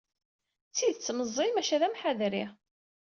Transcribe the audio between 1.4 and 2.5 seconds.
maca d amḥadri.